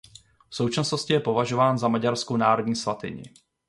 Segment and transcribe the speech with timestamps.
[0.49, 3.23] V současnosti je považován za maďarskou národní svatyni.